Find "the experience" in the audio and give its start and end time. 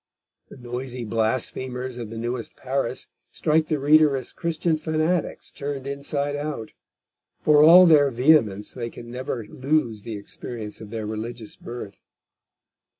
10.01-10.81